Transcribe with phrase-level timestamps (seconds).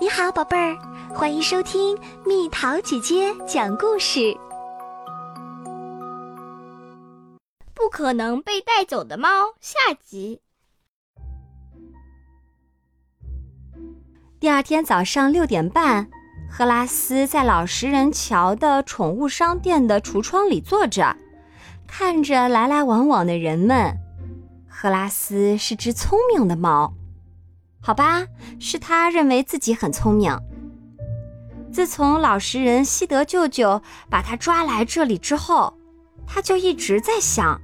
[0.00, 0.78] 你好，宝贝儿，
[1.12, 4.32] 欢迎收听蜜桃姐姐讲故事。
[7.74, 9.28] 不可能被带走的猫
[9.60, 10.40] 下集。
[14.38, 16.08] 第二天早上六点半，
[16.48, 21.16] 赫拉斯在老实人桥的宠物商店的橱窗里坐着，
[21.88, 23.96] 看着来来往往的人们。
[24.68, 26.94] 赫拉斯是只聪明的猫。
[27.88, 28.26] 好吧，
[28.60, 30.38] 是他认为自己很聪明。
[31.72, 33.80] 自从老实人西德舅舅
[34.10, 35.72] 把他抓来这里之后，
[36.26, 37.58] 他就一直在想，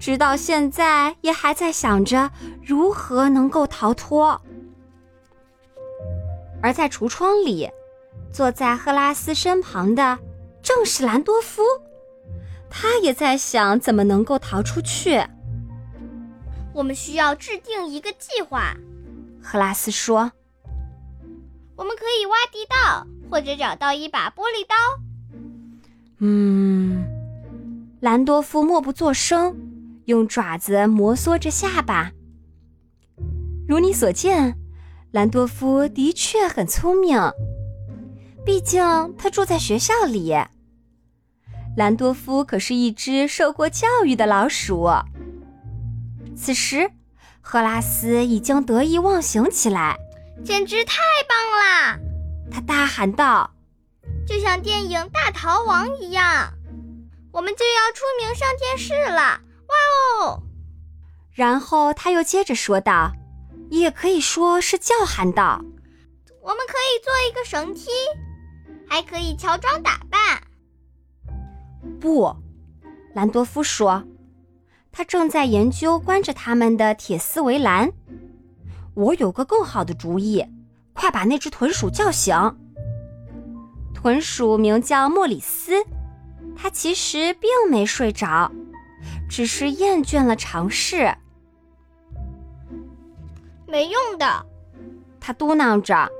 [0.00, 2.30] 直到现在也还在想着
[2.64, 4.40] 如何能够逃脱。
[6.62, 7.68] 而在橱窗里，
[8.32, 10.18] 坐在赫拉斯身旁的
[10.62, 11.60] 正是兰多夫，
[12.70, 15.22] 他也在想怎么能够逃出去。
[16.72, 18.74] 我们需要制定一个计划。
[19.48, 20.32] 赫拉斯说
[21.78, 24.74] ：“我们可以挖地道，或者找到一把玻璃刀。”
[26.18, 27.04] 嗯，
[28.00, 29.56] 兰多夫默不作声，
[30.06, 32.10] 用爪子摩挲着下巴。
[33.68, 34.58] 如你所见，
[35.12, 37.16] 兰多夫的确很聪明，
[38.44, 38.82] 毕竟
[39.16, 40.34] 他住在学校里。
[41.76, 44.88] 兰多夫可是一只受过教育的老鼠。
[46.34, 46.90] 此时。
[47.48, 49.96] 赫拉斯已经得意忘形起来，
[50.44, 50.96] 简直太
[51.28, 52.00] 棒了！
[52.50, 53.48] 他大喊道
[54.26, 56.52] ：“就像电影《大逃亡》一样，
[57.30, 59.40] 我们就要出名上电视了！
[59.68, 60.42] 哇哦！”
[61.34, 63.12] 然后他又接着说道
[63.70, 65.64] ：“也可以说是叫喊道，
[66.42, 67.88] 我们可以做一个绳梯，
[68.88, 70.42] 还可以乔装打扮。”
[72.00, 72.34] 不，
[73.14, 74.02] 兰多夫说。
[74.96, 77.92] 他正在研究关着他们的铁丝围栏。
[78.94, 80.42] 我有个更好的主意，
[80.94, 82.34] 快把那只豚鼠叫醒。
[83.92, 85.84] 豚鼠名叫莫里斯，
[86.56, 88.50] 它其实并没睡着，
[89.28, 91.14] 只是厌倦了尝试。
[93.66, 94.46] 没用的，
[95.20, 96.10] 他嘟囔着：“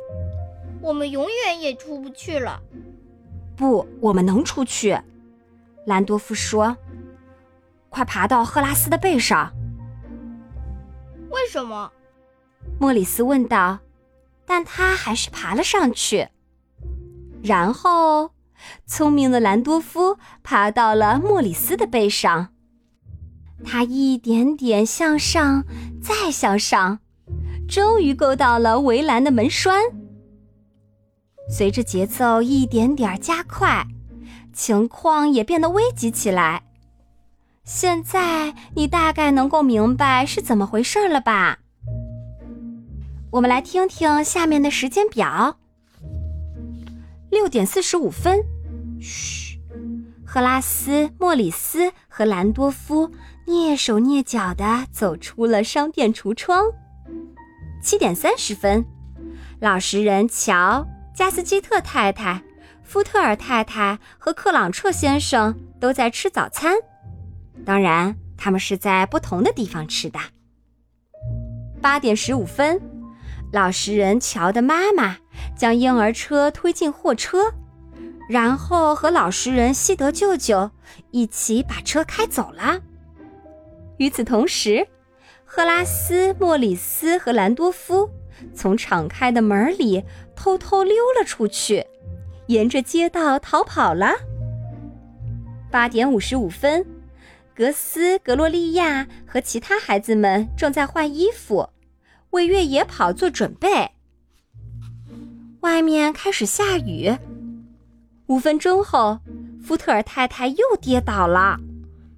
[0.82, 2.60] 我们永远也出不去了。”
[3.56, 5.00] 不，我们能出去。
[5.86, 6.76] 兰多夫说。
[7.96, 9.54] 快爬到赫拉斯的背上！
[11.30, 11.90] 为什么？
[12.78, 13.78] 莫里斯问道。
[14.44, 16.28] 但他还是爬了上去。
[17.42, 18.32] 然后，
[18.84, 22.48] 聪明的兰多夫爬到了莫里斯的背上。
[23.64, 25.64] 他一点点向上，
[26.02, 26.98] 再向上，
[27.66, 29.82] 终于够到了围栏的门栓。
[31.48, 33.86] 随着节奏一点点加快，
[34.52, 36.65] 情况也变得危急起来。
[37.66, 41.58] 现在你大概能够明白是怎么回事了吧？
[43.32, 45.58] 我们来听听下面的时间表。
[47.28, 48.38] 六点四十五分，
[49.00, 49.58] 嘘，
[50.24, 53.10] 赫拉斯、莫里斯和兰多夫
[53.48, 56.66] 蹑手蹑脚地走出了商店橱窗。
[57.82, 58.86] 七点三十分，
[59.58, 62.40] 老实人乔、加斯基特太太、
[62.84, 66.76] 福特尔太太和克朗彻先生都在吃早餐。
[67.66, 70.20] 当然，他们是在不同的地方吃的。
[71.82, 72.80] 八点十五分，
[73.52, 75.16] 老实人乔的妈妈
[75.56, 77.52] 将婴儿车推进货车，
[78.28, 80.70] 然后和老实人西德舅舅
[81.10, 82.80] 一起把车开走了。
[83.96, 84.86] 与此同时，
[85.44, 88.08] 赫拉斯、莫里斯和兰多夫
[88.54, 90.04] 从敞开的门里
[90.36, 91.84] 偷偷溜了出去，
[92.46, 94.12] 沿着街道逃跑了。
[95.68, 96.86] 八点五十五分。
[97.56, 101.70] 格斯、格洛利亚和其他孩子们正在换衣服，
[102.30, 103.92] 为越野跑做准备。
[105.60, 107.16] 外面开始下雨。
[108.26, 109.18] 五分钟后，
[109.64, 111.58] 福特尔太太又跌倒了。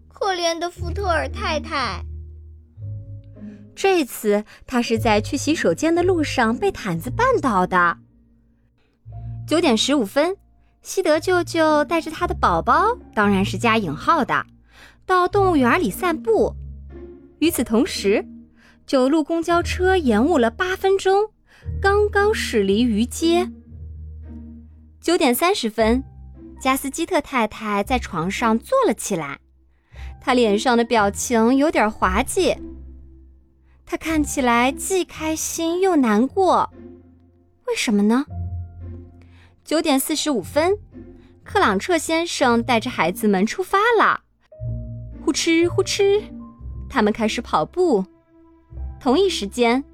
[0.09, 2.05] 可怜的福特尔太太！
[3.77, 7.97] 这次她是在去洗手间的路上被毯子绊倒的。
[9.47, 10.37] 九点十五分，
[10.83, 14.45] 西德舅舅带着他的宝宝，当然是加引号的。
[15.09, 16.55] 到动物园里散步。
[17.39, 18.27] 与此同时，
[18.87, 21.31] 九路公交车延误了八分钟，
[21.81, 23.51] 刚刚驶离鱼街。
[25.01, 26.05] 九点三十分，
[26.61, 29.39] 加斯基特太太在床上坐了起来，
[30.21, 32.55] 她脸上的表情有点滑稽。
[33.87, 36.71] 她看起来既开心又难过，
[37.67, 38.27] 为什么呢？
[39.65, 40.77] 九点四十五分，
[41.45, 44.25] 克朗彻先生带着孩子们出发了。
[45.29, 46.23] 呼哧呼哧，
[46.89, 48.03] 他们开始跑步。
[48.99, 49.85] 同一时间，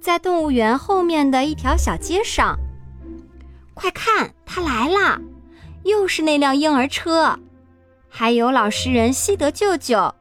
[0.00, 2.58] 在动物园后面的一条小街上。
[3.74, 5.20] 快看，他来了！
[5.84, 7.38] 又是那辆婴儿车，
[8.08, 10.14] 还有老实人西德舅舅，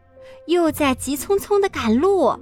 [0.47, 2.37] 又在急匆匆的赶路。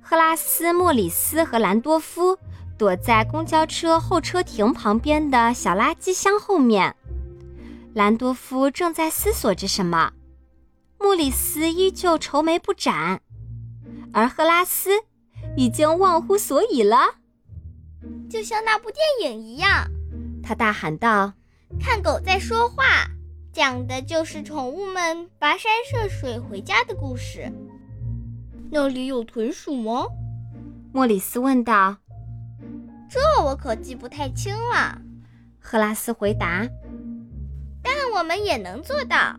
[0.00, 2.36] 赫拉斯、莫里斯和兰多夫
[2.76, 6.96] 躲在公交车候车亭旁边的小垃圾箱后面。
[7.94, 10.10] 兰多夫正在思索着什么，
[11.06, 13.20] 莫里斯依旧愁眉不展，
[14.12, 14.90] 而赫拉斯
[15.56, 16.98] 已经忘乎所以了。
[18.28, 19.88] 就像那部电影一样，
[20.42, 21.34] 他大喊道
[21.80, 23.06] ：“看狗在说话，
[23.52, 27.52] 讲的就是宠物们跋山涉水回家的故事。”
[28.72, 30.08] 那里有豚鼠吗？
[30.92, 31.98] 莫里斯问道。
[33.08, 35.00] “这我可记不太清了。”
[35.62, 36.66] 赫拉斯回答。
[37.80, 39.38] “但我们也能做到，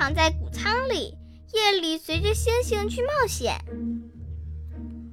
[0.00, 1.14] 藏在谷仓里，
[1.52, 3.62] 夜里随着星星去冒险。”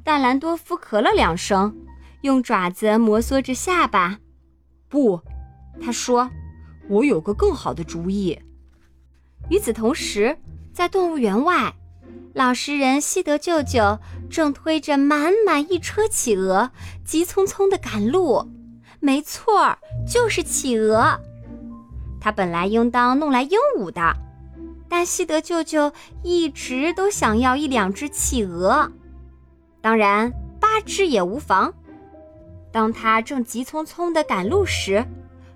[0.01, 1.75] 但兰多夫咳了两声。
[2.22, 4.19] 用爪子摩挲着下巴，
[4.88, 5.22] 不，
[5.81, 6.31] 他说
[6.89, 8.39] ：“我有个更好的主意。”
[9.51, 10.38] 与此同时，
[10.74, 11.75] 在动物园外，
[12.34, 14.00] 老实人西德舅舅
[14.30, 16.72] 正推着满满一车企鹅，
[17.06, 18.50] 急匆匆地赶路。
[19.00, 21.19] 没错，就是企鹅。
[22.19, 24.01] 他本来应当弄来鹦鹉的，
[24.89, 25.92] 但西德舅舅
[26.24, 28.92] 一直都想要一两只企鹅，
[29.81, 31.74] 当然八只也无妨。
[32.72, 35.06] 当他正急匆匆地赶路时，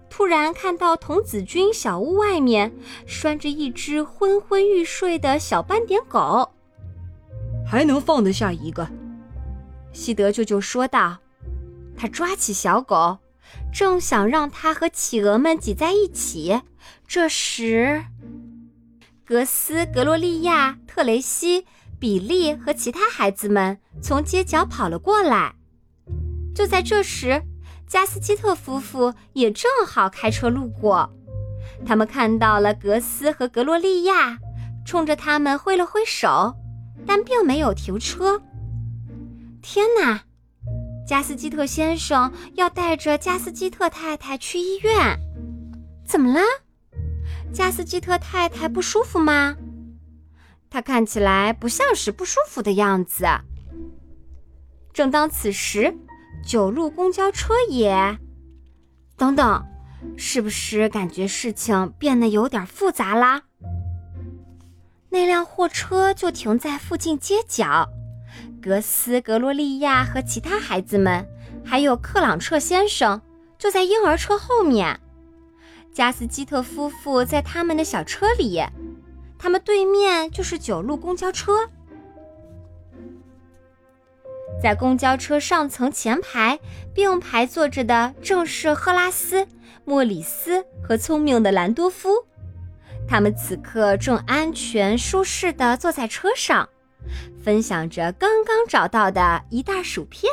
[0.10, 2.72] 突然看到童子军小屋外面
[3.06, 6.52] 拴着一只昏昏欲睡的小斑点狗。
[7.66, 8.90] 还能放得下一个，
[9.94, 11.18] 西德舅舅说道。
[11.96, 13.20] 他抓起小狗，
[13.72, 16.60] 正想让它和企鹅们挤在一起。
[17.08, 18.04] 这时，
[19.32, 21.66] 格斯、格洛利亚、特雷西、
[21.98, 25.56] 比利和其他孩子们从街角跑了过来。
[26.54, 27.42] 就在这时，
[27.88, 31.10] 加斯基特夫妇也正好开车路过，
[31.86, 34.38] 他们看到了格斯和格洛利亚，
[34.86, 36.54] 冲着他们挥了挥手，
[37.08, 38.42] 但并没有停车。
[39.62, 40.24] 天哪！
[41.08, 45.18] 加斯基特先生要带着加斯基特太太去医院，
[46.06, 46.42] 怎么了？
[47.54, 49.56] 加斯基特太太不舒服吗？
[50.70, 53.26] 她看起来不像是不舒服的样子。
[54.94, 55.98] 正当此时。
[56.44, 58.18] 九路公交车也，
[59.16, 59.64] 等等，
[60.18, 63.44] 是不是感觉事情变得有点复杂啦？
[65.10, 67.88] 那辆货车就停在附近街角，
[68.60, 71.28] 格斯、格罗利亚和其他孩子们，
[71.64, 73.22] 还有克朗彻先生，
[73.60, 75.00] 就在婴儿车后面。
[75.94, 78.62] 加斯基特夫妇在他们的小车里，
[79.38, 81.70] 他们对面就是九路公交车。
[84.62, 86.60] 在公交车上层前排
[86.94, 89.48] 并排坐着的正是赫拉斯、
[89.86, 92.10] 莫里斯和聪明的兰多夫，
[93.08, 96.70] 他们此刻正安全舒适地坐在车上，
[97.44, 100.32] 分享着刚刚找到的一袋薯片。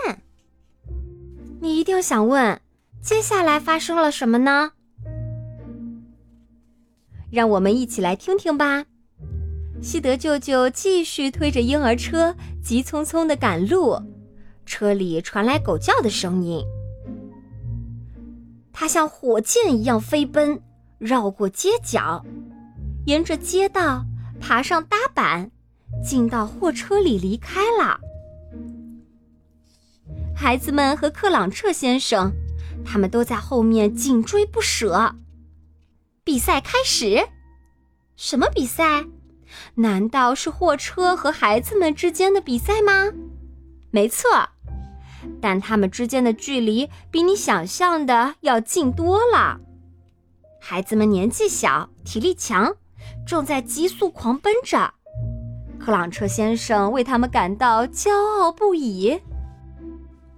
[1.61, 2.61] 你一定想问，
[3.01, 4.73] 接下来发生了什么呢？
[7.31, 8.85] 让我们一起来听听吧。
[9.81, 13.97] 西德舅舅继续推着婴儿车，急匆匆地赶路。
[14.67, 16.63] 车里传来狗叫的声音，
[18.73, 20.61] 他像火箭一样飞奔，
[20.99, 22.23] 绕过街角，
[23.07, 24.05] 沿着街道
[24.41, 25.51] 爬上搭板，
[26.05, 27.99] 进到货车里离开了。
[30.35, 32.31] 孩子们和克朗彻先生，
[32.85, 35.15] 他们都在后面紧追不舍。
[36.29, 37.27] 比赛开始，
[38.15, 39.07] 什么比赛？
[39.77, 43.11] 难道是货车和孩子们之间的比赛吗？
[43.91, 44.29] 没错。
[45.41, 49.59] 但他们之间的距离比你想象的要近多了。
[50.61, 52.77] 孩子们年纪小，体力强，
[53.27, 54.93] 正在急速狂奔着。
[55.81, 59.19] 克朗彻先生为他们感到骄傲不已。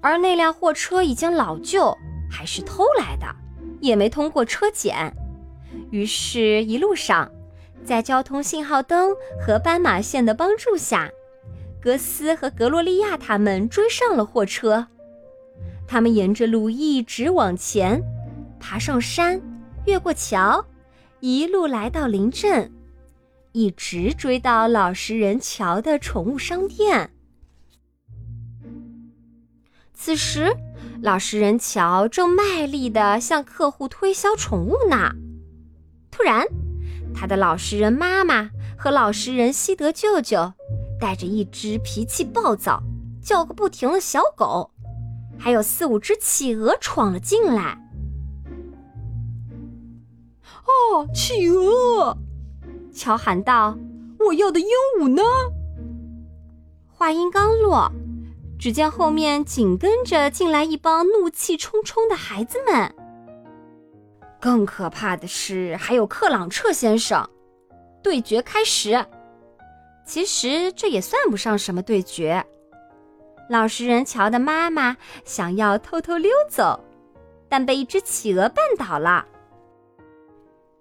[0.01, 1.99] 而那辆货车已经老旧，
[2.31, 3.27] 还是偷来的，
[3.81, 5.13] 也没通过车检。
[5.91, 7.31] 于是，一路上，
[7.85, 11.11] 在交通信号灯和斑马线的帮助下。
[11.83, 14.87] 格斯和格洛利亚他们追上了货车，
[15.89, 18.03] 他们沿着路一直往前，
[18.61, 19.41] 爬上山，
[19.87, 20.65] 越过桥，
[21.21, 22.71] 一路来到林镇，
[23.53, 27.11] 一直追到老实人乔的宠物商店。
[29.95, 30.55] 此时，
[31.01, 35.13] 老实人乔正卖力地向客户推销宠物呢。
[36.11, 36.47] 突然，
[37.15, 40.53] 他的老实人妈妈和老实人西德舅舅。
[41.01, 42.83] 带着一只脾气暴躁、
[43.23, 44.71] 叫个不停的小狗，
[45.39, 47.79] 还有四五只企鹅闯了进来。
[50.67, 52.19] 哦，企鹅！
[52.93, 53.79] 乔喊道
[54.27, 54.67] ：“我要的鹦
[55.01, 55.23] 鹉呢？”
[56.93, 57.91] 话音刚落，
[58.59, 62.95] 只见后面紧跟着进来一帮怒气冲冲的孩子们。
[64.41, 67.29] 更可怕的是，还有克朗彻先生。
[68.03, 69.05] 对决开始。
[70.07, 72.45] 其实这也算不上什么对决。
[73.49, 76.83] 老实人乔的妈妈想要偷偷溜走，
[77.49, 79.27] 但被一只企鹅绊倒了。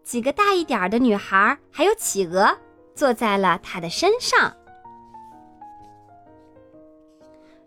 [0.04, 2.58] 几个大一点的女孩还有企鹅
[2.96, 4.56] 坐在了他的身上。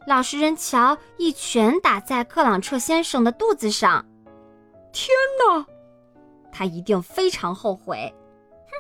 [0.06, 4.04] 老实人乔一拳打在克朗彻先生的肚子上。
[4.92, 5.08] 天
[5.38, 5.66] 哪！
[6.52, 8.14] 他一定非常后悔。
[8.68, 8.76] 哼！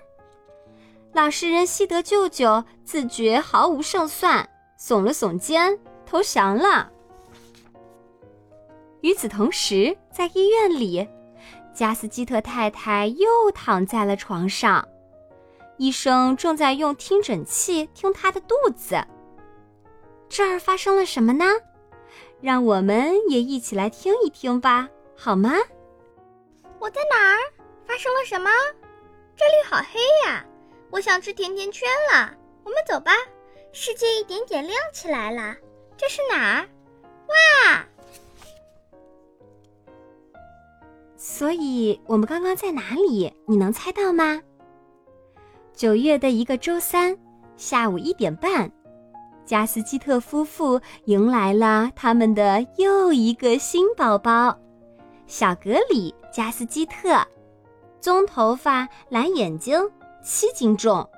[1.12, 4.48] 老实人西德舅舅自觉毫无胜算，
[4.78, 5.76] 耸了耸肩，
[6.06, 6.88] 投降了。
[9.00, 11.08] 与此同时，在医院里。
[11.74, 14.86] 加斯基特太太又躺在了床上，
[15.78, 19.02] 医生正在用听诊器听她的肚子。
[20.28, 21.46] 这儿发生了什么呢？
[22.42, 24.86] 让我们也一起来听一听吧，
[25.16, 25.54] 好吗？
[26.78, 27.38] 我在哪儿？
[27.86, 28.50] 发生了什么？
[29.36, 30.44] 这里好黑呀！
[30.90, 32.34] 我想吃甜甜圈了。
[32.64, 33.12] 我们走吧。
[33.72, 35.56] 世界一点点亮起来了。
[35.96, 36.68] 这是哪儿？
[37.28, 37.86] 哇！
[41.16, 43.32] 所以我们刚刚在哪里？
[43.46, 44.42] 你能猜到吗？
[45.72, 47.16] 九月的一个周三
[47.56, 48.70] 下午一点半，
[49.46, 54.58] 加斯基特夫妇迎来了他们的又一个新宝宝——
[55.26, 57.26] 小格里加斯基特，
[58.02, 59.80] 棕头发，蓝眼睛，
[60.24, 61.08] 七斤重。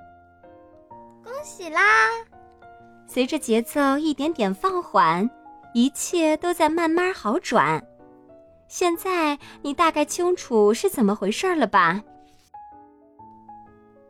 [1.23, 1.81] 恭喜啦！
[3.07, 5.27] 随着节奏一点点放缓，
[5.73, 7.83] 一切都在慢慢好转。
[8.67, 12.03] 现在你大概清楚是怎么回事了吧？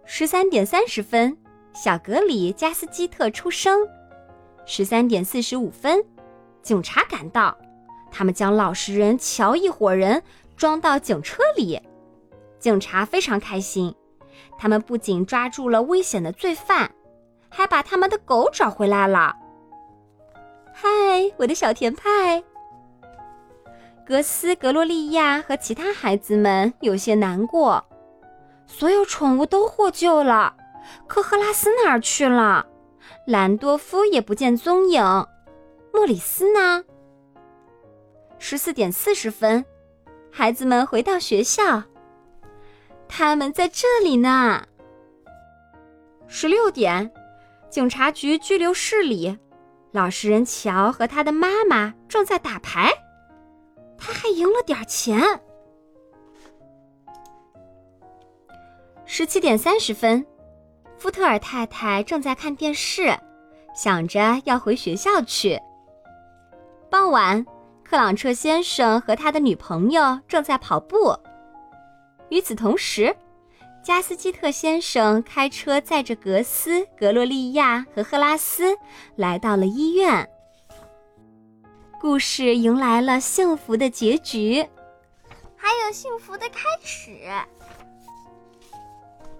[0.03, 1.37] 十三点三十分，
[1.73, 3.87] 小格里加斯基特出生。
[4.65, 6.03] 十三点四十五分，
[6.61, 7.57] 警察赶到，
[8.11, 10.21] 他们将老实人乔一伙人
[10.57, 11.81] 装到警车里。
[12.65, 13.93] 警察非常开心，
[14.57, 16.89] 他们不仅抓住了危险的罪犯，
[17.47, 19.35] 还把他们的狗找回来了。
[20.73, 20.89] 嗨，
[21.37, 22.43] 我的小甜派！
[24.03, 27.85] 格斯、格洛利亚和其他孩子们有些难过，
[28.65, 30.57] 所有宠物都获救了，
[31.05, 32.65] 可赫拉斯哪儿去了？
[33.27, 35.03] 兰多夫也不见踪影，
[35.93, 36.83] 莫里斯呢？
[38.39, 39.63] 十四点四十分，
[40.31, 41.83] 孩子们回到学校，
[43.07, 44.65] 他们在这里呢。
[46.27, 47.11] 十六点，
[47.69, 49.37] 警察局拘留室里，
[49.91, 52.91] 老实人乔和他的妈妈正在打牌。
[53.97, 55.21] 他还赢了点钱。
[59.05, 60.25] 十七点三十分，
[60.97, 63.15] 福特尔太太正在看电视，
[63.73, 65.59] 想着要回学校去。
[66.89, 67.45] 傍晚，
[67.83, 71.15] 克朗彻先生和他的女朋友正在跑步。
[72.35, 73.15] 与此同时，
[73.81, 78.77] 加斯基特先生开车载着格斯、格洛利亚和赫拉斯
[79.15, 80.29] 来到了医院。
[81.97, 84.67] 故事迎来了幸福的结局，
[85.55, 87.31] 还有幸福的开始。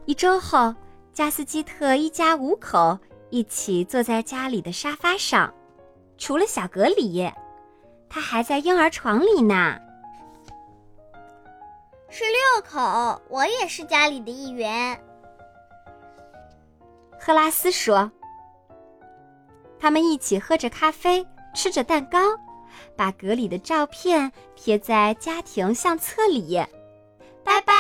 [0.06, 0.74] 一周后，
[1.12, 2.98] 加斯基特一家五口
[3.30, 5.54] 一起坐在家里的沙发上，
[6.18, 7.30] 除了小格里，
[8.08, 9.82] 他还在婴儿床里呢。
[12.18, 14.98] 是六口，我也是家里的一员。
[17.20, 18.10] 赫拉斯说
[19.78, 22.18] ：“他们一起喝着咖啡，吃着蛋糕。”
[22.96, 26.58] 把格里的照片贴在家庭相册里。
[27.44, 27.74] 拜拜。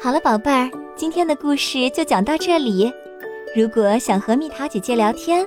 [0.00, 2.90] 好了，宝贝儿，今天的故事就讲到这里。
[3.54, 5.46] 如果想和蜜桃姐姐聊天，